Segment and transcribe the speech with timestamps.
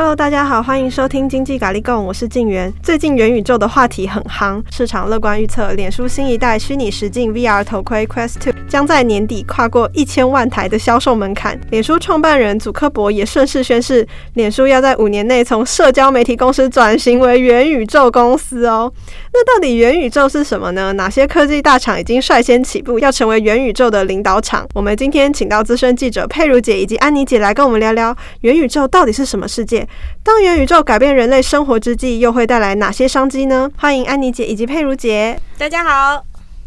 [0.00, 2.72] Hello，大家好，欢迎收听经济咖喱贡，我是静媛。
[2.80, 11.58] 最近元宇宙的话题很夯，市场乐观预测，脸书新一代虚拟实境 VR 头盔 Quest Two 将在年底跨过一千万台的销售门槛。
[11.70, 18.92] 脸书创办人祖克伯也顺势宣示，脸书要在五年内从社交媒体公司转型为元宇宙公司哦。
[19.32, 20.92] 那到底元宇宙是什么呢？
[20.92, 24.66] 哪些科技大厂已经率先起步，要成为元宇宙的领导厂？
[24.74, 29.88] 我们今天请到资深记者佩如姐以及安妮姐来跟我们聊聊元宇宙到底是什么世界。
[30.22, 33.70] 当元宇宙改变人类生活之际，又会带来哪些商机呢？
[33.76, 36.22] 欢迎安妮姐以及佩如姐，大家好。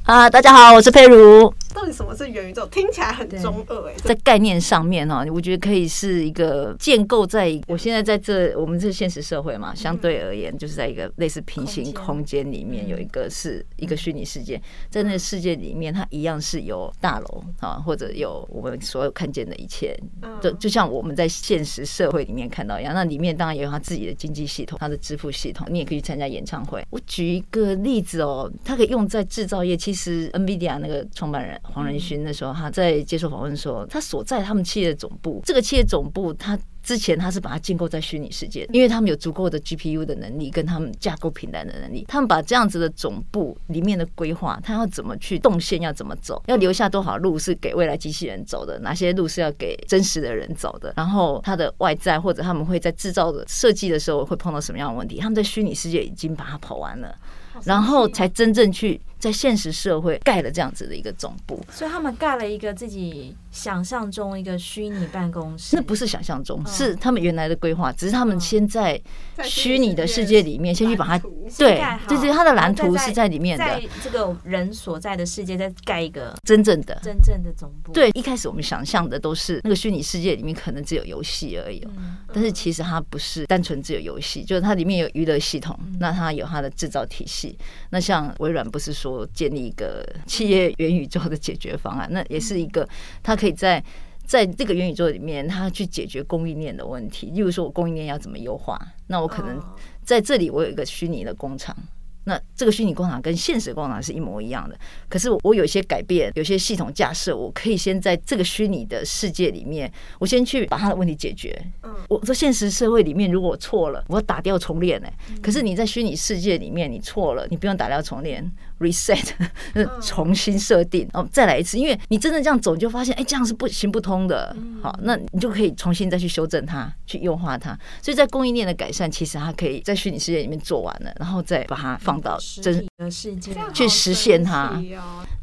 [0.06, 1.54] 啊，大家好，我是佩如。
[1.74, 2.66] 到底什么是元宇宙？
[2.68, 3.94] 听起来很中二哎。
[3.98, 19.98] 在概念上面哈，我觉得可以是一个建构在我现在在这我们这现实社会嘛，相对而言就是在一个类似平行空间里面有一个是一个虚拟世界，在那个世界里面，它一样是有大楼啊，或者有我们所有看见的一切，
[20.42, 22.94] 就就像我们在现实社会里面看到一样。
[22.94, 26.86] 那里面当然也有它自己的经济系统、它的支付系统，你也可以去参加演唱会。
[26.90, 29.78] 我举一个例子哦，它可以用在制造业。
[29.78, 31.60] 其实 NVIDIA 那个创办人。
[31.62, 57.16] 黄仁勋那时候他在接受访问说，他所在他们企业的总部，这个企业总部他之前他是把它建构在虚拟世界，因为他们有足够的 GPU 的能力跟他们架构平台的能力，他们把这样子的总部里面的规划，他要怎么去动线，要怎么走，要留下多少路是给未来机器人走的，哪些路是要给真实的人走的，然后它的外在或者他们会在制造的设计的时候会碰到什么样的问题，他们在虚拟世界已经把它跑完了，
[57.64, 59.00] 然后才真正去。
[59.22, 65.76] 在现实社会盖了这样子的一个总部，所以他们盖了一个自己想象中一个虚拟办公室。
[65.76, 69.00] 那不是想象中，是他们原来的规划，只是他们先在
[69.44, 71.20] 虚拟的世界里面先去把它
[71.56, 73.64] 对，就是，他的蓝图是在里面的。
[73.64, 77.94] 在这个人所在的世界再盖一个真正的真正的总部。
[77.94, 81.88] 对，一开始我们想象的都是那个虚拟世界里面可能只有游戏而已，
[82.34, 87.51] 但是其实它不是单纯只有游戏，就是它里面有娱乐系统，那它有它的制造体系。
[87.92, 89.28] 那像微软不是说。
[89.34, 92.88] 建立一个 企业元宇宙的解决方案，那也是一个，
[93.24, 93.84] 它可以在
[94.26, 97.32] 在这个元宇宙里面，它去解决供应链的问题。
[97.32, 98.80] 例如说，我供应链要怎么优化？
[99.08, 99.60] 那我可能
[100.04, 101.76] 在这里，我有一个虚拟的工厂。
[102.24, 104.78] 那这个虚拟工厂跟现实工厂是一模一样的，
[105.10, 111.60] 可是我有些改变，有些系统架设，我可以先在这个虚拟的世界里面，我先去把他的问题解决。
[111.82, 115.12] 嗯，我说现实社会里面如果我错了，我要打掉重练哎。
[115.42, 119.32] 可是你在虚拟世界里面，你错了，你不用打掉重练，reset，
[120.02, 124.56] 重新设定，哦，再来一次，因为你真的这样走，你就发现哎，这样是不行不通的。
[124.84, 127.76] 好，那你就可以重新再去修正它，去优化它。
[128.00, 132.11] 所以在供应链的改善，其实它可以在虚拟世界里面做完了，然后再把它放。
[132.12, 134.82] 放到真的世界去实现它。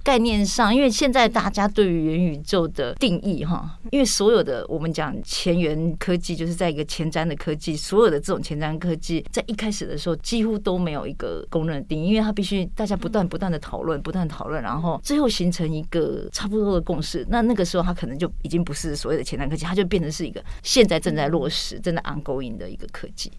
[0.04, 17.26] 概念上，因为现在大家对于元宇宙的定义哈，因为所有的我们讲前沿科技，就是在一个前瞻的科技，所有的这种前瞻科技，在一开始的时候几乎都没有一个公认的定义，因为它必须大家不断不断的讨论，不断讨论，然后最后形成一个差不多的共识。
[17.28, 23.30] 那那个时候，它可能就已经不是所谓的前瞻科技，它就变成是一个现在正在落实、正在 ongoing 的一个科技。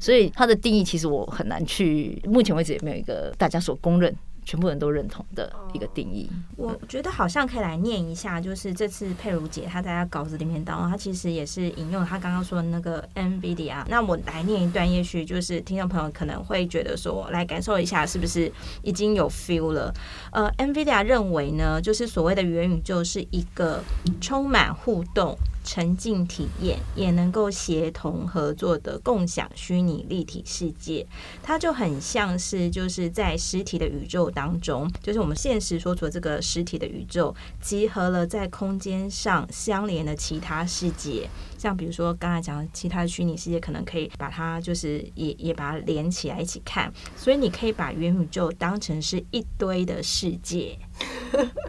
[0.00, 4.14] 所以它的定义其实我很难去，目前为止也没有一个大家所公认。
[4.46, 13.82] 全部人都认同的一个定义，我觉得好像可以来念一下，就是这次佩如姐她在她稿子里面当中，她其实也是引用她刚刚说的那个 NVIDIA。
[13.88, 18.52] 那我来念一段，也许就是听众朋友可能会觉得说，来感受一下是不是
[18.82, 19.90] 已经有 feel 了。
[20.30, 23.82] 呃，NVIDIA 认为呢，就是所谓的元宇宙是一个
[24.20, 25.34] 充满互动。
[25.64, 31.04] 沉浸体验也能够协同合作的共享虚拟立体世界，
[31.42, 41.28] 它就很像是就是在实体的宇宙当中，就是我们现实所处的这个实体的宇宙，集合了在空间上相连的其他世界。
[41.64, 50.78] 像比如说刚才讲的其他的虚拟世界，可能可以把它就是也也把它连起来一起看，所以你可以把元宇宙当成是一堆的世界，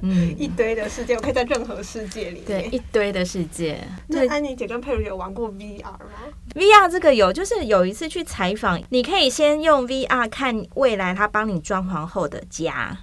[0.01, 3.81] 嗯， 一堆的世界，我可以在任何世界里面，对，一堆的世界。
[4.07, 5.97] 那安妮姐跟佩如有玩过 VR 吗
[6.53, 12.97] ？VR 这个有，就是有一次去采访，你可以先用 VR 看未来他帮你装潢后的家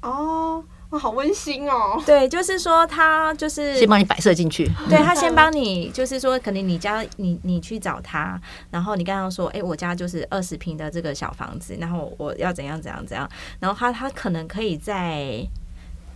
[0.00, 0.64] 哦。
[0.92, 2.00] 哇，好温馨哦！
[2.06, 8.38] 对，就是说他就是先帮你摆设进去， 对他先帮你，就是说可能你家你你去找他，
[8.70, 13.26] 然后你刚刚说，哎，我家就是二十平的这个小房子，然后我要怎样怎样怎样，
[13.58, 15.46] 然后他他可能可以在，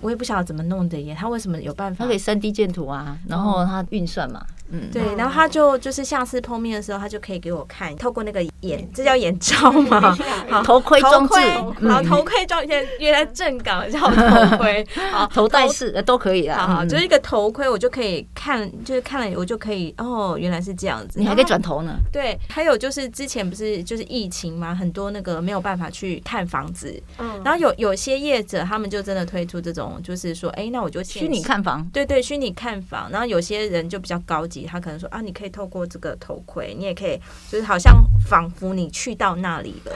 [0.01, 2.05] 我也不晓得怎么弄的耶，他为什么有办法？
[2.05, 4.45] 他可以三 D 建图啊，然后他运算嘛。
[4.69, 10.13] 嗯，对，然后他就就是下次碰面的时候，他就可以给我看，透过那个眼，这叫眼罩吗？
[10.51, 11.35] 好，头盔装置，
[11.89, 21.97] 好，头盔装，原原来正港叫头盔， 好，头戴式都可以啊，好，就是一个头盔，我就可以看，就是看了我就可以，哦，原来是这样子，你还可以转头呢。
[22.13, 37.19] 对，还有就是之前不是就是疫情嘛，很多那个没有办法去看房子，嗯，然后有有些业者他们就真的推出这种，就是说，哎，那我就虚拟看房，对对，虚拟看房，然后有些人就比较高级，他可能说啊，你可以透过这个头盔，你也可以，
[37.51, 39.93] 就是好像仿佛你去到那里了，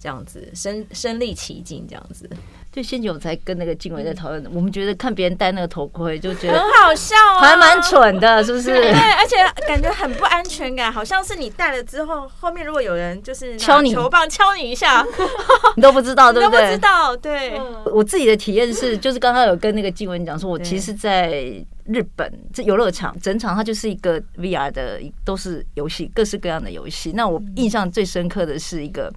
[0.00, 2.28] 这样子身身历其境，这样子。
[2.72, 8.66] 就先前我才跟那个静伟在讨论，我们觉得看别人戴那个头盔就觉得很好笑，还蛮蠢的，是不是？
[8.70, 9.36] 对，而且
[9.66, 15.04] 感觉很不安全感，好像是你戴了之后，后面如果有人就是敲你球棒敲你一下，
[15.74, 16.60] 你都不知道， 对不对？
[16.60, 17.60] 都不知道，对。
[17.92, 21.42] 我自己的体验是，就是刚刚有跟那个静伟讲说，我其实在
[21.86, 27.10] 日本这游乐场整场它就是一个 VR 的，都是游戏，各式各样的游戏。
[27.16, 29.12] 那我印象最深刻的是一个。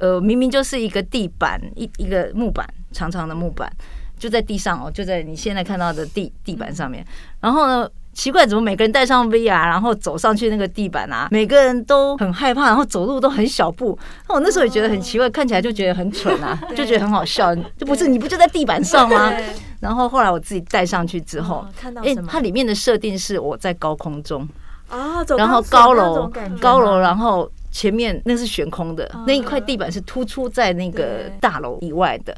[0.00, 3.70] 呃，明明就是一个地板，一一个木板，长长的木板，
[4.18, 7.04] 就在地上哦，就在你现在看到的地地板上面。
[7.40, 13.98] 然后呢，奇怪，怎么每个人戴上 VR，然后走上去那个地板啊，每个人都很害怕，然后走路都很小步。
[14.26, 17.54] 那我那时候也觉得很奇怪，看起来就觉得很蠢啊， 就觉得很好笑。
[17.54, 19.30] 就不是你不就在地板上吗？
[19.80, 21.64] 然后后来我自己戴上去之后，
[22.02, 24.48] 哎，它里面的设定是我在高空中
[24.88, 27.50] 啊，然后高楼高楼，然后。
[27.70, 32.36] 前面那是悬空的，那一块地板是突出在那个大楼以外的，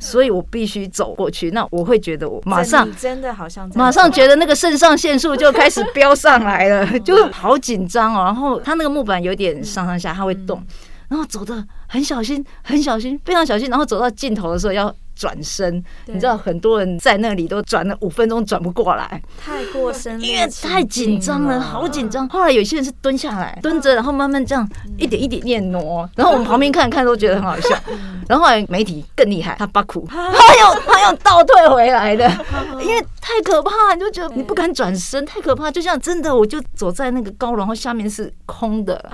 [0.00, 1.50] 所以我必须走过去。
[1.52, 8.24] 那我会觉得我马上真的好像马上觉得那个肾上腺素就开始飙上来了，就好紧张哦。
[8.24, 10.62] 然后它那个木板有点上上下，它会动，
[11.08, 13.68] 然后走得很小心，很小心，非常小心。
[13.68, 14.92] 然后走到尽头的时候要。
[15.14, 15.72] 转身，
[16.06, 22.26] 你知道很多人在那里都转了五分钟转不过来，太过深，因为太紧张了，好紧张。
[22.30, 24.66] 后来有些人是蹲下来，蹲着，然后慢慢这样
[24.96, 26.08] 一点一点念挪。
[26.16, 27.78] 然后我们旁边看看都觉得很好笑。
[28.26, 32.26] 然后后来媒体更厉害，他巴苦，他有他有倒退回来的，
[32.80, 35.70] 因为太可怕，你就觉得你不敢转身，太可怕。
[35.70, 39.12] 就像真的，我就走在那个高楼，然后下面是空的，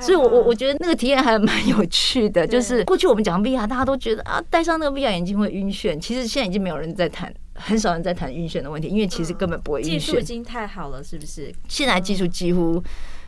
[0.00, 2.46] 所以我我我觉得那个体验还蛮有趣的。
[2.46, 5.30] 就是过去我们讲 VR，大家都觉得啊，戴上那个 VR 眼镜。
[5.40, 9.90] 会晕眩，其实现在已经没有人在谈，很少人在谈晕眩的问题，因为其实根本不会晕眩。
[9.90, 11.50] 技术已经太好了，是不是？
[11.68, 12.82] 现在技术几乎，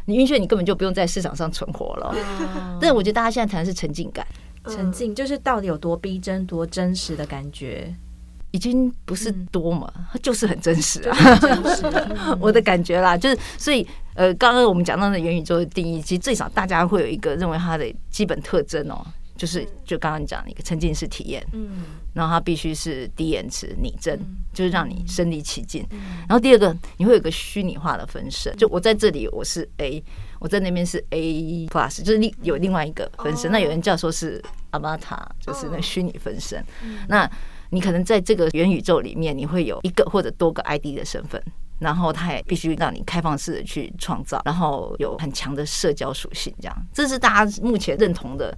[0.07, 2.15] 你晕眩，你根本就不用在市场上存活了。
[2.81, 4.27] 但是我觉得大家现在谈的是沉浸感，
[4.67, 7.95] 沉浸就是到底有多逼真、多真实的感觉，
[8.53, 11.17] 已经不是多嘛，它就是很真实啊。
[12.41, 19.05] 我的感觉啦，就是所以呃，刚刚我们讲到的元宇宙的定义，其实最少大家会有一个认为它的基本特征哦。
[19.35, 21.83] 就是就刚刚你讲的一个沉浸式体验，嗯，
[22.13, 24.17] 然后它必须是低延迟拟真，
[24.53, 25.85] 就是让你身临其境。
[26.29, 30.05] 然后第二个，你会有个虚拟化的分身，就我在这里我是 A，
[30.39, 33.51] 我在那边是 A plus，就是另有另外一个分身。
[33.51, 34.41] 那有人叫说是
[34.71, 36.65] Avatar，就是那虚拟分身。
[37.09, 37.29] 那
[37.73, 41.43] 你可能在这个元宇宙里面，你会有一个或者多个 ID 的身份，
[41.81, 48.57] 然后它也必须让你开放式的去创造，然后有很强的社交属性，这样，这是大家目前认同的。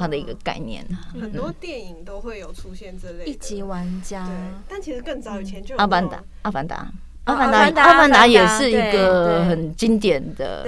[0.00, 0.86] 它的一个概念，
[1.20, 4.28] 很多电影都会有出现这类一级玩家，
[4.68, 6.88] 但其实更早以前就有阿凡达，阿凡达，
[7.24, 10.62] 阿凡达，阿凡达也是一个很经典的。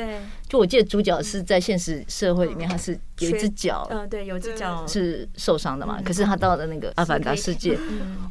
[0.51, 6.03] 就我记得主角是在现实社会里面，他是有一只脚，嗯，对，有一只脚是受伤的嘛。
[6.05, 7.79] 可是他到了那个阿凡达世界，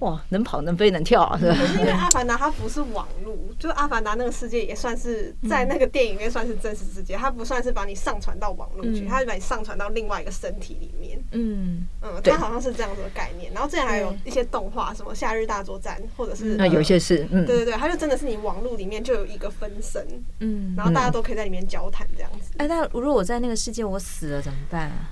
[0.02, 1.40] 哇，能跑能飞能跳啊！
[1.40, 1.56] 是吧？
[1.80, 11.18] 因为阿凡达它不是网络，就阿凡达那个世界也算是在那个电影里面算是真实世界，它不算是把你上传到网络去，它是把你上传到另外一个身体里面。
[11.32, 13.50] 嗯嗯，它好像是这样子的概念。
[13.54, 20.06] 然后之前还有一些动画，什么《夏日大作战》，或者是那有些是，嗯，对对对，它就真的是你网络里面就有一个分身，
[20.40, 22.09] 嗯，然后大家都可以在里面交谈。
[22.16, 25.10] 这样子，哎，那如果我在那个世界我死了怎么办啊？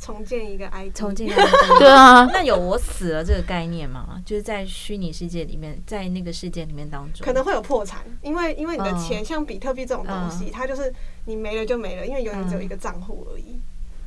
[0.00, 1.36] 重建一个 ID，重建一个
[1.78, 4.22] 对啊，那有我死了这个概念吗？
[4.24, 10.90] 就是在虚拟世界里面，在那个世界里面当中，可能会有破产，因为因为你的钱，像比特币这种东西，它就是
[11.26, 13.60] 你没了就没了，因为永远只有一个账户而已。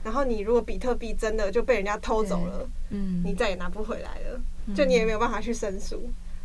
[0.03, 4.41] 然后你如果比特币真的就被人家偷走了，嗯，你再也拿不回来了，
[4.75, 5.95] 就你也没有办法去申诉。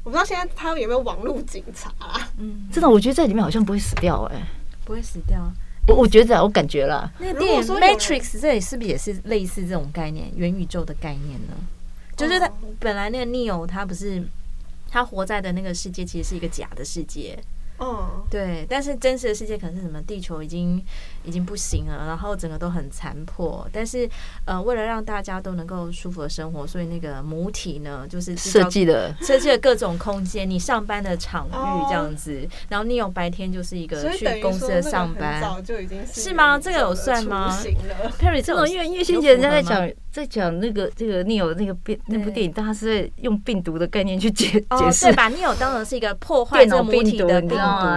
[0.04, 2.30] 我不知道现在他有没有网络警察啊？
[2.36, 4.46] 嗯，真的，我觉得在里面好像不会死掉，哎。
[4.88, 5.52] 不会死掉，
[5.86, 7.12] 我我觉得我感觉了。
[7.18, 11.54] 那个电影《Matrix》这里是不是也是类似这种概念，元宇宙的概念呢？
[12.16, 14.26] 就是他本来那个 Neo 他不是
[14.88, 17.38] 他活在的那个世界，其实是一个假的世界，
[17.80, 18.66] 嗯，对。
[18.68, 20.00] 但是真实的世界可能是什么？
[20.02, 20.82] 地球已经
[21.24, 23.68] 已经不行了，然后整个都很残破。
[23.72, 24.08] 但是
[24.44, 32.40] 呃，为了让大家都能够舒服的生活，所以那个母体呢，就是设计的设计了各种空间，你上班的场域这样子。
[32.44, 36.58] 哦、然后你有白天就是一个去公司的上班，早就已经是是吗？
[36.58, 37.56] 这个有算吗
[38.18, 47.50] ？Perry 这种因为因为先前人家在讲在讲那个这个 Neo 那个病那部电影，他是在用病毒的概念去解解释，对，把 Neo 当成是一个破坏这母体的病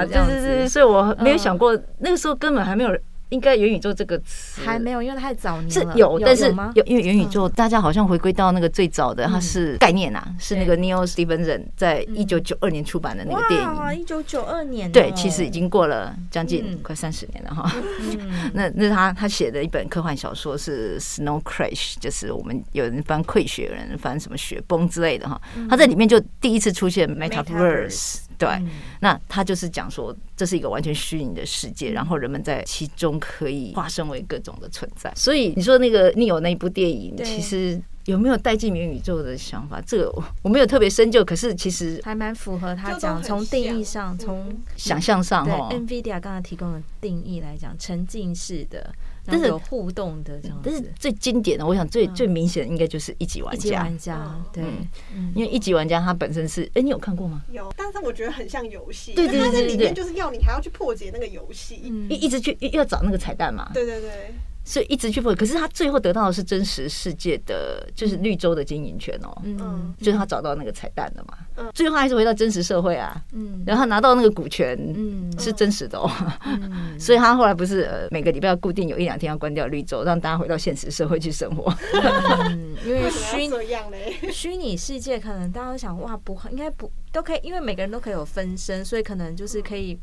[0.05, 2.97] 毒，对对对，所以我没有想过那个时候根本还没有。
[3.31, 5.93] 应该元宇宙这个词还没有，因为太早年了。
[5.93, 13.73] 是有，但是有，因为元宇宙大家好像回归到那个最早的，它是概念啊，是那个 Neal Stephenson 在一九九二年出版的那个电影。
[13.73, 14.91] 哇，一九九二年。
[14.91, 17.73] 对，其实已经过了将近快三十年了哈。
[18.53, 25.41] 那那他他写的一本科幻小说是 Snow Crash，就是我们有人翻溃雪，有人翻什么雪崩之类的哈。
[25.69, 28.23] 他在里面就第一次出现 Metaverse。
[28.41, 28.61] 对，
[29.01, 35.13] 那他就是讲说，这是一个完全虚拟的世界，然后人们在其中可以化身为各种的存在。
[35.15, 39.79] 所以你说那个你有那一部电影，其实有没有带进元宇宙的想法？
[39.81, 45.69] 这个 我没有特别深究，可是其实还蛮符合他讲从定义上，从想象上哈。
[45.71, 48.91] NVIDIA 刚才提供的定义来讲，沉浸式的。
[49.25, 53.59] 但是有互动的这样，但是最经典的，我想最最明显的应该就是一级玩家。
[53.59, 54.63] 一级玩家，对，
[55.35, 57.41] 因为一级玩家他本身是，哎，你有看过吗？
[57.51, 59.13] 有，但是我觉得很像游戏。
[59.13, 61.75] 对对对对，里面就是要你还要去破解那个游戏，
[62.09, 63.69] 一一直去要找那个彩蛋嘛。
[63.73, 64.33] 对对对。
[64.71, 69.37] 所以一直去破，可是他最后得到的是真实世界的，就是绿洲的经营权哦。
[69.43, 71.37] 嗯，就是他找到那个彩蛋了嘛。
[71.57, 73.21] 嗯，最后还是回到真实社会啊。
[73.33, 76.09] 嗯，然后他拿到那个股权，嗯，是真实的哦。
[76.45, 81.69] 嗯， 所以他后来不是呃每个礼拜要固定有一两天要关掉绿洲，让大家回到现实社会去生活。
[82.49, 89.99] 嗯，因为虚虚拟世界可能大家都想哇不应该不都可以，因为每个人都可以有分身，所以可能就是可以。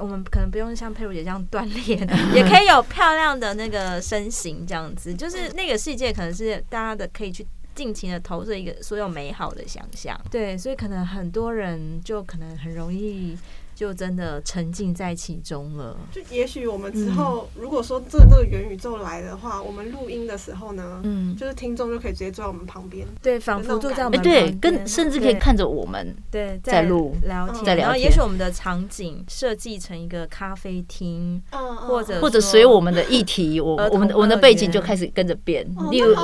[0.00, 2.00] 我们可能不用像佩如姐这样锻炼，
[2.34, 10.18] 也可以有漂亮的那个身形，这样子，就是那个世界可能是大家的可以去尽情的投射一个所有美好的想象。
[10.30, 13.36] 对，所以可能很多人就可能很容易。
[13.80, 15.96] 就真的沉浸在其中了。
[16.12, 27.78] 就也许我们之后，如果说这这个元宇宙来的话，我们录音的时候呢，嗯，就是听众就可以直接坐在我们旁边，对，仿佛坐在我们旁边，对，跟甚至可以看着我们，对，在录聊天，在聊天。
[27.78, 35.66] 然后也许我们的场景设计成一个咖啡厅，嗯或者或者随我们的议题， 我我们我们的背景就开始跟着变。
[35.90, 36.14] 例如，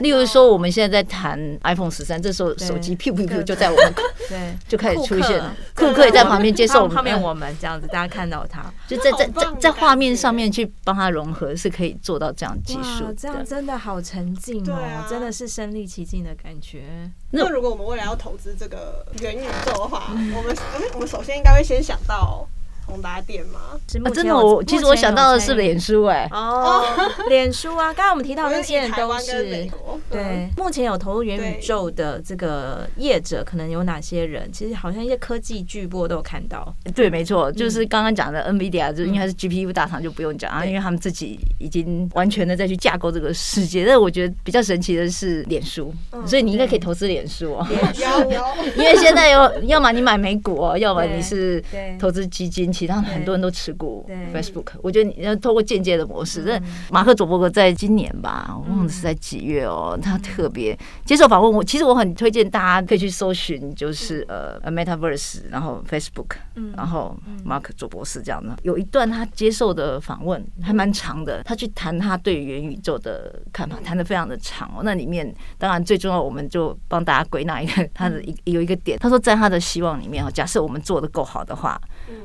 [0.00, 3.94] 例如说我们现在在谈 iPhone 十三，这时候手机噗噗噗就在我们
[4.28, 4.36] 对。
[4.66, 6.87] 就开始出现了，库克也在旁边接受。
[6.88, 13.12] 后面我们这样子，大家看到他，就在在在在画面上面去帮他融合，是可以做到这样技术。
[13.16, 17.10] 这样真的好沉浸哦，真的是身临其境的感觉。
[17.30, 20.56] 那如果我们未来要投资这个元宇宙的话，我们
[20.94, 22.48] 我们首先应该会先想到。
[22.88, 23.60] 宏达电吗？
[23.70, 26.26] 啊，真的，我其实我想到的是脸书哎。
[26.32, 26.82] 哦，
[27.28, 29.68] 脸书啊，刚才我们提到那些人都是
[30.10, 30.48] 对。
[30.56, 34.50] 目前有投入元宇宙的这个业者，可能有哪些人？
[34.50, 36.74] 其实好像一些科技巨擘都有看到。
[36.94, 43.84] 对，没错，就是刚刚讲的 NVIDIA，就应该是 GPU 大厂，就不用讲啊，因为他们自己已经完全的再去架构这个世界。
[43.84, 45.94] 但我觉得比较神奇的是脸书，
[46.26, 47.66] 所以你应该可以投资脸书哦。
[48.76, 51.62] 因为现在有，要么你买美股哦，要么你是
[51.98, 52.72] 投资基金。
[52.78, 56.42] 其他很多人都持股 Facebook，我觉得你要透过间接的模式。
[56.42, 61.52] 那马克·佐伯格在今年吧，我忘了是在几月哦，他特别接受访问。
[61.52, 66.36] 我其实我很推荐大家可以去搜寻，就是呃，Metaverse，然后 Facebook，
[66.76, 68.56] 然后马克·佐伯士这样的。
[68.62, 74.82] 有一段他接受的访问还蛮长的，他去谈他对元宇宙的看法，谈的非常的长哦。
[74.84, 81.80] 那里面当然最重要，我们就帮大家归纳一个他的一有一个点，他说在他的希望里面哈，假设我们做的够好的话，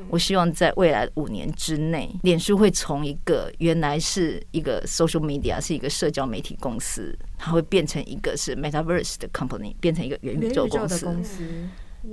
[0.08, 0.44] 我希望。
[0.54, 11.08] 在未来五年之内，脸书会从一个原来是一个 social media，是一个社交媒体公司，它会变成一个是 metaverse 的 company，变成一个元宇宙公司。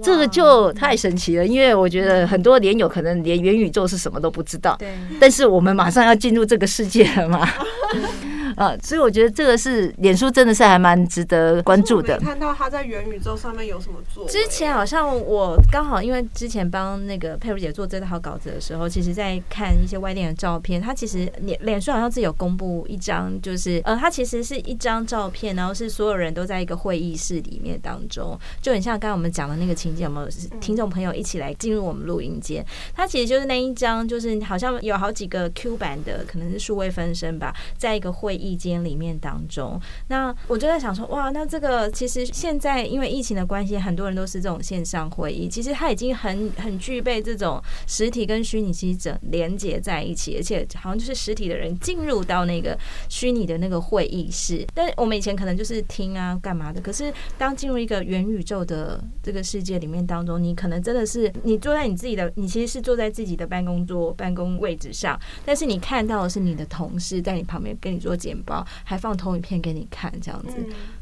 [0.01, 4.75] 这个就太神奇了，因为我觉得很多脸友可能连元宇宙是什么都不知道。
[4.79, 4.91] 对。
[5.19, 7.47] 但是我们马上要进入这个世界了嘛。
[8.55, 12.17] 啊，所以我觉得这个是脸书真的是还蛮值得关注的。
[12.19, 14.27] 看到他在元宇宙上面有什么做？
[14.27, 20.81] 之前好像我刚好因为之前帮那个佩如姐做这套稿子的时候，其实在看一些外电的照片。
[20.81, 30.27] 他其实脸脸书好像自己有公布一张，就是呃，他其实是一张照片，然后是所有人都在一个会议室里面当中，就很像刚刚我们讲的那个情景，有没有
[30.59, 32.65] 听众朋友一起来进入我们录音间？
[32.95, 39.79] 他其实就是那一张，就是好像有好几个 Q 版的，可能是数位分身吧，在一个会意见里面当中。
[40.07, 52.77] 那我就在想说，哇，那这个其实现在因为疫情的关系，很多人都是这种线上会议，其实它已经很很具备这种实体跟虚拟机整连接在一起，而且好像就是实体的人进入到那个
[53.09, 70.55] 虚拟的那个会议室，但我们以前可能就是听啊干嘛的，可是当进入一个元宇宙的这个世界里面当中，你可能真的是你坐在你自己的，你其实是坐在自己的办公桌、办公位置上，但是你看到的是你的同事在你旁边跟你做简报，还放投影片给你看，这样子。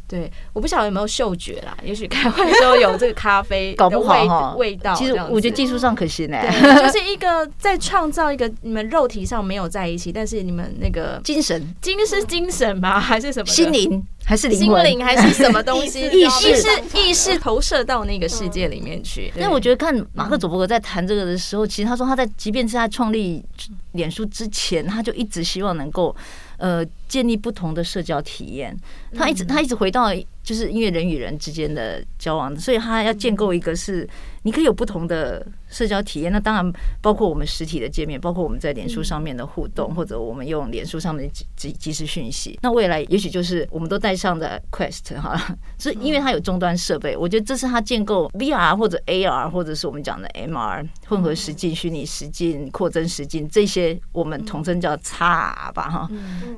[0.07, 4.95] 对，我不晓得有没有嗅觉啦，也许开会的时候有这个咖啡 搞不好味道。
[4.95, 6.41] 其实我觉得技术上可行呢，
[6.81, 12.97] 就是一个在创造一个你们肉体上没有在一起，但是你们那个精神，精是精神吗？
[12.99, 13.45] 还是什么？
[13.45, 16.01] 心灵还是灵心灵还是什么东西？
[16.09, 19.31] 意识意识意识投射到那个世界里面去。
[19.37, 23.45] 那我觉得看马克·佐伯格在谈这个的时候，其实他说他在即便是他创立
[23.91, 26.15] 脸书之前，他就一直希望能够。
[26.59, 28.77] 呃，建立不同的社交体验，
[29.15, 30.13] 他一直他一直回到，
[30.49, 34.09] 就是因为人与人之间的交往，所以他要建构一个是。
[34.43, 42.57] 你可以有不同的社交体验，那当然包括我们实体的界面，包括我们在脸书上面的互动，或者我们用脸书上面的即即即时讯息。
[42.61, 45.37] 那未来也许就是我们都带上的 Quest 哈，
[45.77, 56.09] 是因为它有终端设备，我觉得这是它建构 VR 或者 AR 或者是我们讲的 MR 混合实境、虚拟实境、扩增实境这些，我们统称叫 XR 吧哈。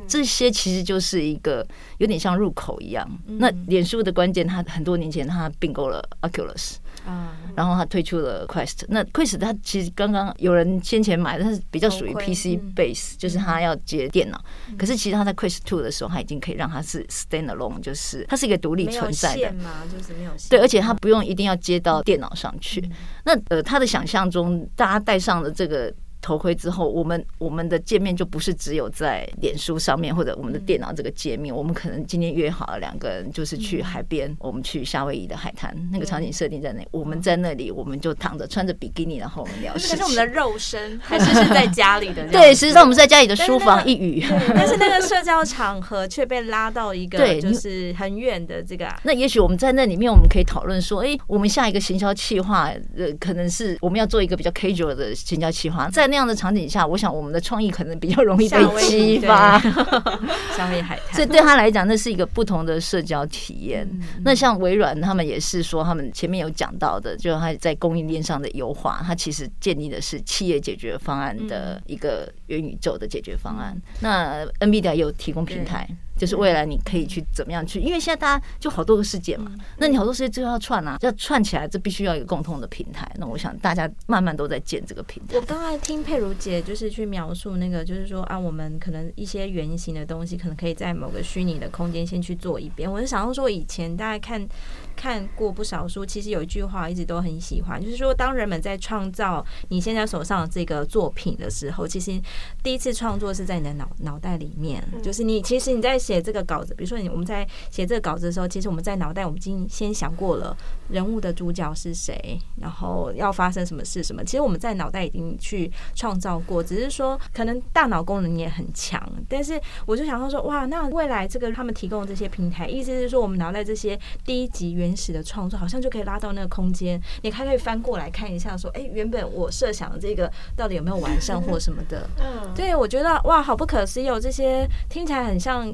[0.08, 1.66] 这些其实就是一个
[1.98, 3.10] 有点像入口一样。
[3.26, 6.76] 那脸书的关键，他很多年前他并购了 Oculus。
[7.06, 14.40] 啊，然后他推出了 Quest，那 Quest 它其实刚刚有人先前买，但是比较属于 PC base，就是他要接电脑。
[14.78, 19.52] 可是其实他在 Quest Two 的时候，他已经可以让它是 standalone，就是它是一个独立存在的。
[19.92, 20.50] 就是没有线。
[20.50, 22.88] 对，而且它不用一定要接到电脑上去。
[23.24, 25.92] 那呃，他的想象中，大家戴上了这个。
[26.22, 31.54] 头盔之后，我们我们的界面就不是只有在脸书上面或者我们的电脑这个界面。
[31.54, 39.98] 我们可能今天约好了两个人，就是去海边，我们去夏威夷的海滩，那个场景设定在那，我们在那里，我们就躺着穿着比基尼，然后我们聊事情。
[39.98, 42.28] 是我们的肉身，还是是在家里的？
[42.30, 48.88] 对，实际上我们在家里的书房一隅，但是那个社交场合却被拉到一个就是很远的这个。
[49.04, 59.58] 那也许我们在那里面，我们可以讨论说，哎，我们下一个行销企划，呃，可能是我们要做一个比较 casual 的行销企划，在那样的场景下，我想我们的创意可能比较容易被激发。
[59.60, 63.88] 夏威夷海滩，所以对他来讲，那是一个不同的社交体验。
[64.26, 73.76] 那像微软，他们也是说，他们前面有讲到的，就是他在供应链上的优化，它其实建立的是企业解决方案的一个元宇宙的解决方案。
[74.02, 75.88] 那 NVIDIA 有提供平台。
[76.22, 83.12] 就是未来你可以去怎么样去，因为现在大家就好多个世界嘛，那你好多世界就要串啊，要串起来，这必须要有一个共同的平台。
[83.18, 85.36] 那我想大家慢慢都在建这个平台。
[85.36, 92.92] 我刚才听佩如姐就是去描述那个，就是说啊，我们可能一些原型的东西，可能可以在某个虚拟的空间先去做一遍。
[92.92, 94.48] 我就想到说，以前大家看
[94.96, 102.22] 看过不少书，其实有一句话一直都很喜欢，就是说，当人们在创造你现在手上的这个作品的时候，其实
[102.62, 105.98] 第一次创作是在你的脑脑袋里面，就是你其实你在。
[106.12, 110.56] 写这个稿子，比如说你我们在写这个稿子的时候，其实我们在脑袋我们已经先想过了
[110.90, 114.22] 人物的主角是谁，然后要发生什么事什么。
[114.24, 119.02] 其实我们在脑袋已经去创造过，只是说可能大脑功能也很强。
[119.30, 132.10] 但是我就想到说，哇，那未来这个他们提供的这些平台，意思是说我们脑袋这些第一集原始的创作，好像就可以拉到那个空间，你还可以翻过来看一下，说，哎，原本我设想的这个到底有没有完善或什么的。
[132.20, 135.74] 嗯，对，我觉得哇，好不可思议哦，这些听起来很像。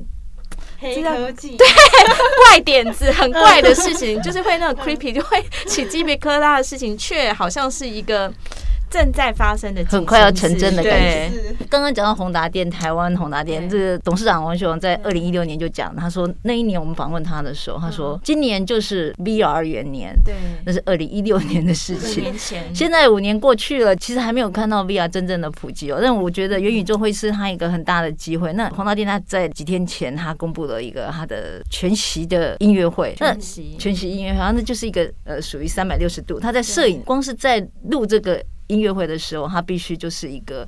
[0.80, 1.68] 黑科技对
[2.50, 8.32] 怪点子，很怪的事情，就是会那种 creepy，就会起鸡皮疙瘩的事情，却好像是一个。
[8.90, 11.32] 正在发生的，很快要成真的感觉。
[11.70, 20.16] 刚刚讲到宏达电，台湾宏达电这个董事长王雪红在二零一六年就讲，他说那一年我们访问他的时候，他说今年就是 VR 元年。
[20.24, 20.34] 对，
[20.66, 22.34] 那是二零一六年的事情。
[22.74, 26.00] 现在五年过去了，其实还没有看到 VR 真正的普及哦。
[26.02, 28.54] 但我觉得元宇宙会是他一个很大的机会。
[28.54, 38.42] 那宏达电他在几天前他公布了一个他的全息的音乐会，全息全息音乐会，然后那就是一个呃属于三百六十度，他在摄影，光是在录这个。
[38.68, 40.68] 音乐会的时候，他必须就是一个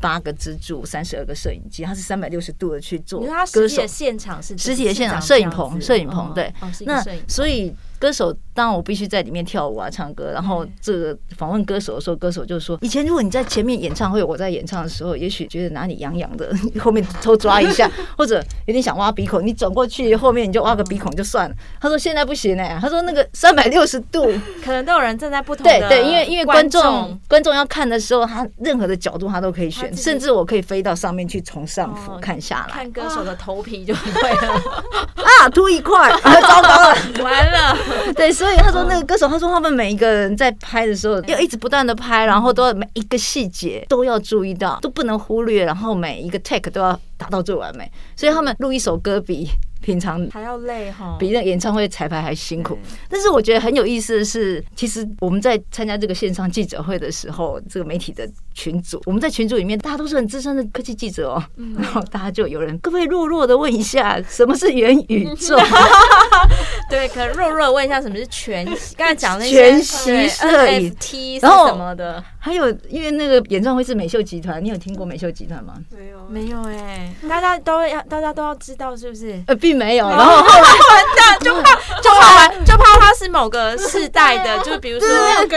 [0.00, 3.24] 八个支柱、三十二个摄影机，他是三百六十度的去做。
[3.52, 6.52] 歌手现场是实体的现场，摄影棚，摄影棚对。
[6.86, 7.72] 那所以
[8.02, 10.32] 歌手，当然我必须在里面跳舞啊、唱歌。
[10.34, 17.88] 然后这个访问歌手的时候，歌手就说：以前如果你在前面演唱会，我在演唱的时候，也许觉得哪里痒痒的，后面偷抓一下，
[18.18, 21.54] 或者有点想挖鼻孔，你转过去后面你就挖个鼻孔就算了。
[21.80, 24.32] 他说现在不行哎，他说那个三百六十度，
[24.64, 34.60] 可能都有人站在不同的对对，因为因为观众观众要看的时候，他任何的角度他都可以选，甚至我可以飞到上面去从上俯看下来，看歌手的头皮就会了
[35.42, 36.10] 啊，秃一块，
[36.42, 37.91] 糟糕了，完了。
[38.14, 49.48] 对，所以他说那个歌手，他说他们每一个人在拍的时候要一直不断的拍，然后都要每一个细节都要注意到，都不能忽略，然后每一个 take 都要达到最完美，所以他们录一首歌比。
[49.82, 52.78] 平常还要累哈，比那演唱会彩排还辛苦。
[53.08, 58.24] 但是我觉得很有意思的是，其实我们在参加这个线上记者会的时候，这个媒体的
[58.54, 61.42] 群组，我们在群组里面，大家都是很资深的科技记者哦。
[61.78, 65.58] 然后大家就有人可不可以弱弱的问一下，什么是元宇宙？
[66.90, 68.94] 对，可能弱弱的问一下什么是全息？
[68.96, 72.22] 刚才讲那些全息摄影，NFT 什么的。
[72.38, 75.74] 还有，因为那个演唱会是美秀集团，你有听过美秀集团吗？
[75.90, 79.40] 没有，没有哎，大家都要，大家都要知道是不是？
[79.46, 80.08] 呃，并没有。
[80.08, 85.08] 然后后来 完蛋，就怕就怕 就怕他是某个世代的，就比如说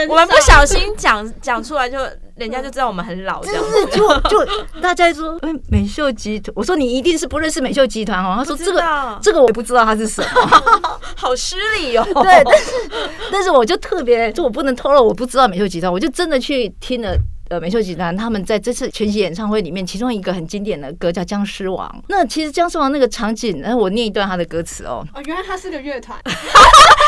[0.08, 1.98] 我们不小心讲讲出来，就
[2.36, 3.86] 人家就知道我们很老这样子。
[3.96, 4.46] 就就
[4.80, 8.34] 大家说，哎，美秀集团，我说你一定是不认识美秀集团哦。
[8.36, 10.62] 他说这个这个我也不知道他是什么，
[11.16, 12.04] 好失礼哦。
[12.22, 12.72] 对，但是
[13.32, 16.66] 但是我就特别，就我不能透露我不知道美秀集团，我就真的去。
[16.78, 17.16] 听了
[17.48, 21.88] 呃美秀集团他们在这次全息演唱会里面，其中一个很经典的歌叫《僵尸王》。
[22.08, 25.06] 那其实《僵尸王》那个场景，然后我念一段他的歌词哦。
[25.14, 26.18] 哦，原来他是个乐团，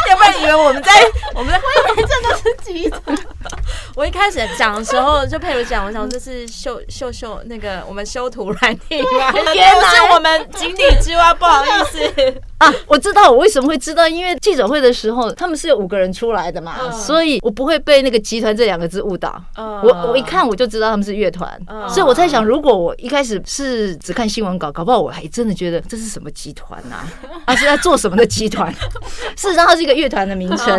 [0.08, 0.92] 要不然以为我们在
[1.34, 3.18] 我们在，我以为这都是集团。
[3.96, 9.32] 我一开始讲的时候就配如讲，我想这是秀秀秀那个我们修图软体吗？
[9.34, 12.40] 原来是我们井底之蛙，不好意思。
[12.58, 19.40] 啊，我知道我为什么会知道，因为记者会的时候他们是有五个人出来的嘛，嗯、所以我不会被那个集团这两个字误导。
[19.56, 26.96] 嗯、我我一看我就知道他们是乐团，嗯、所以我在想，如果我一开始是只看新闻稿，搞不好我还真的觉得这是什么集团呐？
[27.46, 28.72] 啊，是在做什么的集团？
[29.36, 30.78] 事实上，它是一个乐团的名称。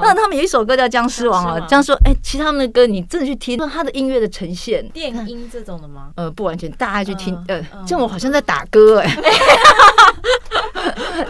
[0.00, 6.10] 那他们有一首歌叫《僵尸王》啊，这样说哎，其他们的歌你真的去听，他的音乐的呈现，电音这种的吗？
[6.14, 9.16] 呃，不完全，大家去听，呃，这样我好像在打歌哎。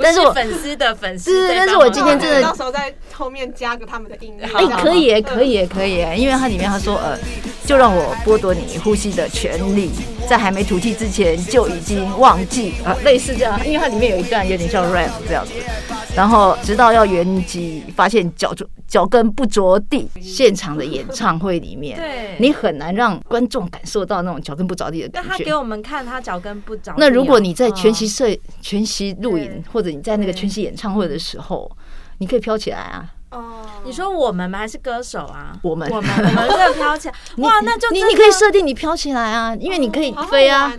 [0.03, 7.19] 但是我粉丝的粉丝，但是我今天真的到时候在后面加个他们的音乐，哎，可以，可以，可以，因为它里面他说，呃，
[7.65, 9.91] 就让我剥夺你呼吸的权利，
[10.29, 15.53] 在还没吐气之前就已经忘记啊，类似这样，因为它里面有一段有点像 rap 这样子，
[16.15, 25.29] 然后直到要圆寂，发现脚着脚跟不着地，现场的演唱会里面，对，你很难让观众感受到那种脚跟不着地的感觉。
[25.29, 28.27] 那他给我们看他脚跟不着，那如果你在全息摄
[28.61, 29.47] 全息录影。
[29.77, 31.71] 或者你在那个全息演唱会的时候，
[32.17, 33.05] 你可以飘起来啊！
[33.29, 34.61] 哦，你说我们吗？
[34.61, 35.53] 还是歌手啊？
[35.61, 40.73] 我们，我们， 我们这飘起来，哇，那就你你可以设定你飘起来啊，因为你可以飞啊。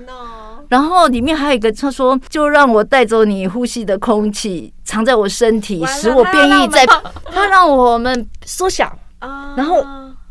[0.69, 6.83] 然后里面还有一个，他说：“就让我带走你呼吸的空气，藏在我身体，使我变异，在
[7.25, 8.91] 他让我们缩小
[9.55, 9.85] 然后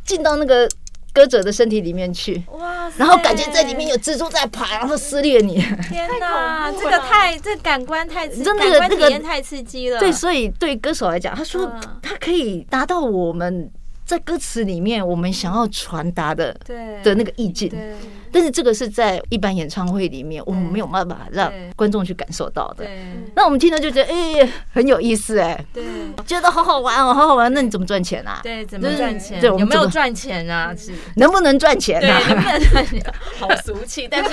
[0.05, 0.69] 进到那个。”
[1.17, 2.93] 歌者的身体里面去，哇！
[2.99, 5.55] 然后感觉在里面有蜘蛛在爬，然后撕裂你。
[5.89, 9.99] 天哪，这个太这感官太真的那个体验太刺激了。
[9.99, 13.71] 对，所以对歌手来讲，他说他可以达到我们。
[14.07, 16.57] 在歌词里面，我们想要传达的
[17.03, 17.71] 的那个意境，
[18.31, 22.87] 但是这个是在一般演唱会里面，我们没有办法让观众去感受到的。
[23.35, 25.83] 那我们听了就觉得，哎，很有意思，哎，对，
[26.25, 27.53] 觉得好好玩哦，好好玩。
[27.53, 28.39] 那你怎么赚钱啊？
[28.45, 29.41] 对，怎么赚钱？
[29.41, 30.73] 对有没有赚钱啊？
[30.77, 32.21] 是能不能赚钱啊？
[32.29, 33.05] 能不能赚钱？
[33.41, 34.31] 好俗气， 但是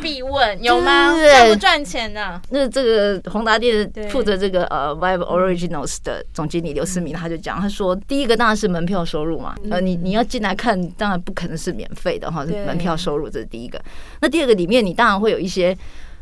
[0.00, 1.14] 必问有吗？
[1.14, 2.40] 赚不赚钱呢？
[2.48, 13.82] 那这个宏达电负责这个呃 Vibe Originals 的总经理刘思明他就讲，他说第一个当然是门票收入嘛，呃，你你要进来看，当然不可能是免费的哈，门票收入这是第一个。
[14.20, 15.76] 那第二个里面，你当然会有一些，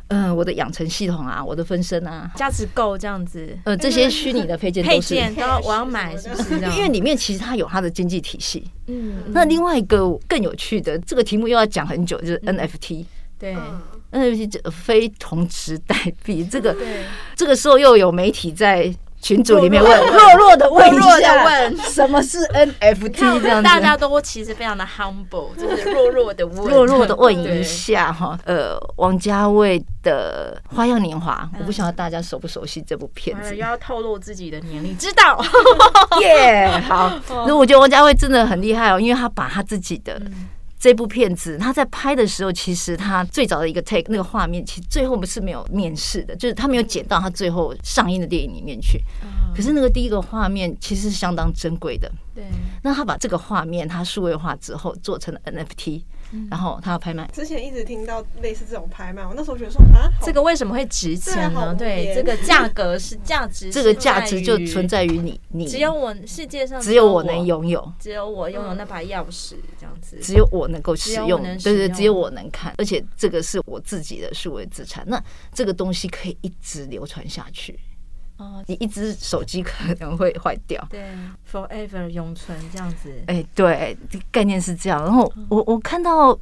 [0.09, 5.14] 嗯，我的养成系统啊，我的分身啊，价值够这样子，呃，这些虚拟的配件都是，
[5.64, 6.55] 我要买，是不是？
[6.77, 8.64] 因为里面其实它有它的经济体系。
[8.87, 13.05] 嗯，那另外一个更有趣的，这个题目又要讲很久，就是 NFT。
[13.38, 13.55] 对
[14.12, 16.74] ，NFT 这非同质代币，这个
[17.37, 18.94] 这个时候又有媒体在。
[19.20, 28.38] 群组里面问弱弱的问一下，问什么是 NFT 这样子，大家都其实非常的 humble，就是弱弱的问，弱弱的问一下哈。
[28.44, 33.54] 呃，王家卫的《花样年华》，我不晓得大家熟不熟悉这部片子。
[33.54, 35.42] 又要透露自己的年龄，知道？
[36.20, 37.12] 耶，好。
[37.46, 40.20] 那我觉得王家卫真的很厉害哦，因为他把他自己的
[40.79, 49.03] 这部片子他在拍的时候，其实他最早的一个 take 那个画面，其实最后不是没有面试的，就是他没有剪到他最后上映的电影里面去。
[49.55, 52.11] 可是那个第一个画面其实是相当珍贵的。
[52.35, 52.45] 对。
[52.83, 56.03] 那他把这个画面他数位化之后，做成了 NFT。
[56.51, 61.75] 然后他要拍卖，之前一直听到类似这种拍卖，我那时候觉得说啊，这个为什么会值钱呢？
[61.75, 65.67] 对，这个价格是价值，这个价值就存在于你，你。
[65.67, 77.79] 只有我世界上只有我能拥有，只有我拥有那把钥匙，这样子，只有我能够使用，对对，只有我能看，而且这个是我自己的数位资产，那这个东西可以一直流传下去。
[78.38, 81.05] 哦，你一只手机可能会坏掉，对
[81.53, 83.12] ，forever 永存这样子。
[83.27, 83.98] 哎，对，
[84.31, 85.03] 概念是这样。
[85.03, 86.38] 然后我我看到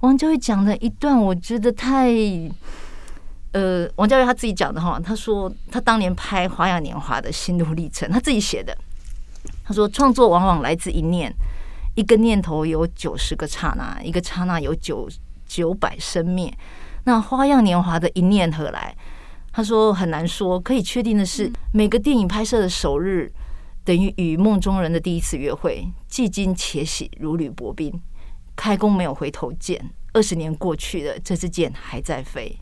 [0.00, 2.10] 王家卫讲的一段，我觉得太……
[3.52, 8.76] 呃，王家卫他自己讲的哈，他说他当年拍《花样年华》的心路历程，他自己写的。
[9.64, 11.32] 他说，创作往往来自一念，
[11.94, 15.08] 一个念头有九十个刹那，一个刹那有九
[15.46, 16.52] 九百生灭。
[17.04, 18.94] 那《花样年华》的一念何来？
[19.56, 23.32] 他说很难说，可以确定的是，每个电影拍摄的首日
[23.86, 27.98] 等于与梦中人的第一次约会，既惊且喜，如履薄冰。
[28.54, 32.54] 开弓没有回头箭，二十年过去了，这支箭还在飞。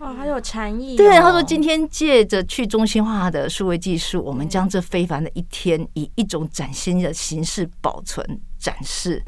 [0.00, 0.94] 哇，还有禅意。
[0.94, 9.24] 对，他说今天借着去中心化的数位技术，我们将这非凡的一天以一种崭新的形式保存展示，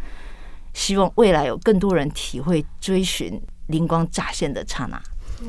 [0.74, 5.00] 希望未来有更多人体会追寻灵光乍现的刹那。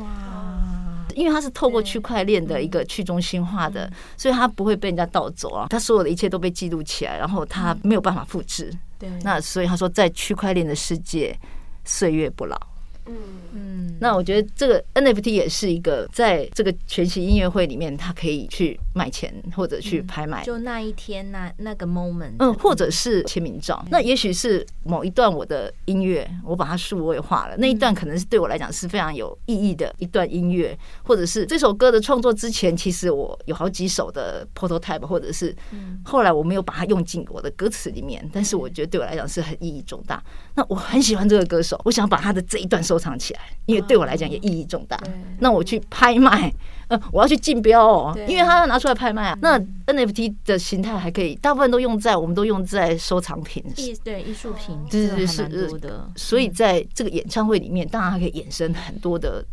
[0.01, 0.78] 哇。
[1.15, 8.73] 因为它是透过区块链的一个去中心化的，所以它不会被人家盗走啊，它所有的一切都被记录起来，然后它没有办法复制。
[8.97, 11.37] 对，那所以他说，在区块链的世界，
[11.85, 12.59] 岁月不老。
[13.05, 13.15] 嗯
[13.53, 23.83] 嗯，那我觉得这个 NFT 也是一个在这个全息音乐会里面，它可以去卖钱或者去拍卖，就那一天那那个 moment，嗯，或者是签名照。
[23.89, 35.55] 那也许是某一段我的音乐，我把它数位化了，那一段可能是对我来讲是非常有意义的一段音乐，或者是这首歌的创作之前，其实我有好几首的 prototype，或者是
[36.03, 40.23] 后来我没有把它用进我的歌词里面，但是我觉得对我来讲是很意义重大。
[40.55, 44.99] 那我很喜欢这个歌手，我想把他的这一段收藏起来，因为对我来讲也意义重大。
[45.39, 46.52] 那我去拍卖，
[46.88, 49.38] 呃，我要去竞标哦，因为他要拿出来拍卖啊。
[49.41, 55.47] 那 NFT 的形态还可以，大部分都用在，我们都用在收藏品，艺对艺术品，对对对，是
[55.80, 56.10] 的。
[56.15, 59.45] 所以在这个演唱会里面，当然还可以衍生很多的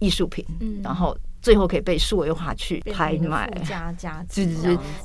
[0.00, 0.44] 艺术品，
[0.82, 4.24] 然后最后可以被数位化去拍卖，加加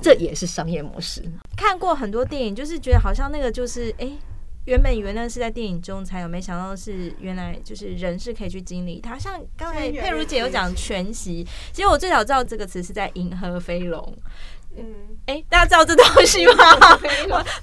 [0.01, 1.23] 这也是商业模式。
[1.55, 4.09] 看过很多电影，就是觉得好像那个就是哎。
[4.65, 9.17] 原本以为那是在电影中才有，没想到是原来就是人是可以去经历它。
[9.17, 14.01] 像刚才佩如姐有讲全息，其实我最早知道这个词是在《银河飞龙》。
[14.79, 16.63] 嗯，哎、欸，大家知道这东西吗？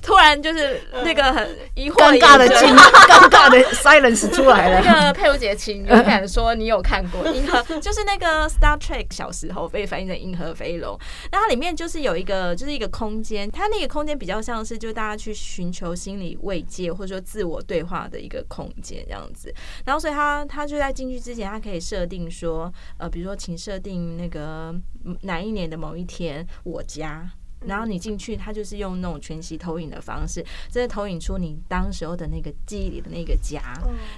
[0.03, 4.81] 突然就是那个很疑惑、尴尬的惊、尴尬的 silence 出来了。
[4.85, 10.95] 那个佩如姐，请勇敢说你有看过《银河》， 就是那个 Star Trek 小时候被翻译成《银河飞龙》。
[11.33, 19.53] 那它里面就是有一个，就是一个空间，它那个空间比较像是就大家去寻求心理慰藉或者说自我对话的一个空间这样子。
[19.85, 24.75] 然后，所以他他就在进去之前，他可以设定说，呃，比如说，请设定那个
[25.23, 26.83] 哪一年的某一天，我。
[26.87, 27.29] 家，
[27.67, 30.41] 然后你进去，他就是用那种全息投影的方式，
[30.71, 33.61] 真的投影出你当时候的那个记忆里的那个家。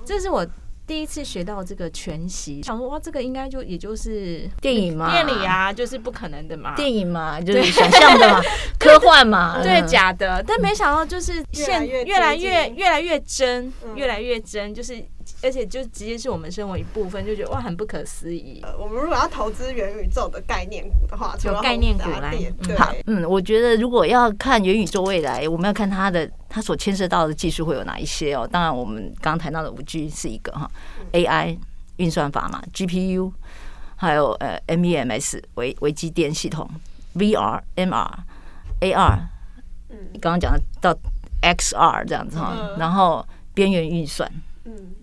[0.04, 0.46] 这是我
[0.86, 8.42] 第一次学到这个全息，想说哇，这个应该就也就是电影嘛，电影啊，就是不可能的嘛，电影嘛，就是想象的嘛，
[8.78, 10.44] 科幻嘛，对，假的。
[10.46, 15.02] 但没想到就是现越来越越来越真，越来越真，就是。
[15.40, 18.60] 而且就直接是我们生活一部分，就觉得哇，很不可思议。
[18.64, 22.34] 呃，我们如果要投资元宇宙的概念股的话，有概念股来。
[22.76, 28.48] 好，嗯，我觉得如果要看元宇宙未来，我们要看它的它所牵涉到的技术会有哪一些哦。
[28.50, 30.68] 当然，我们刚刚谈到的五 G 是一个哈
[31.12, 31.56] ，AI
[31.98, 33.30] 运算法嘛，GPU，
[33.94, 36.68] 还有呃 MEMS 微微机电系统
[37.14, 38.10] ，VR、MR、
[38.80, 39.18] AR，
[39.90, 40.92] 嗯，刚刚讲的到
[41.42, 43.24] XR 这样子哈，然后
[43.54, 44.28] 边缘运算。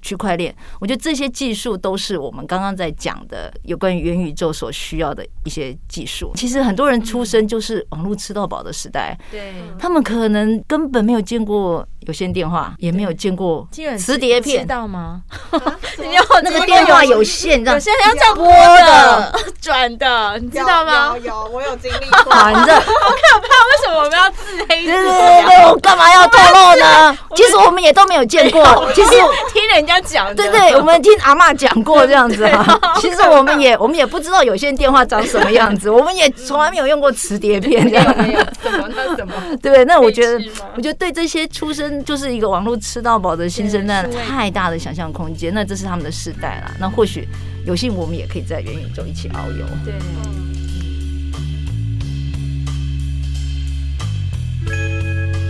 [0.01, 6.31] 区块链，我觉得这些技术都是我们刚刚在讲的有关于元宇宙所需要的一些技术。
[6.35, 15.23] 其实很多人出生就是网络吃到饱的时代，对，他们可能根本没有见过有线电话，也没有见过磁碟片，知道吗？
[15.97, 21.17] 你要那个电话有线，有线要这样拨的、 转的，你知道吗？
[21.17, 22.31] 有，有，我有经历过。
[22.31, 24.85] 反正 好可怕，为什么我们要自黑？
[24.85, 27.17] 对对对，我干嘛要透露呢？
[27.35, 28.91] 其实我们也都没有见过。
[28.95, 29.11] 其实
[29.53, 29.65] 听。
[29.75, 32.79] 人家讲的，对对，我们听阿妈讲过这样子啊。
[33.01, 38.17] 其实我们也我们也不知道有线电话长什么样子，我们也从来没有用过磁碟片这样。
[38.17, 39.33] 没有什么那怎么？
[39.61, 40.41] 对，那我觉得，
[40.77, 45.53] 我觉得对这些出生就是一个网络吃到饱的新生代，太大的想象空间。
[45.53, 46.71] 那这是他们的世代啦。
[46.79, 47.27] 那或许
[47.65, 49.65] 有幸我们也可以在元宇宙一起遨游。
[49.83, 49.93] 对。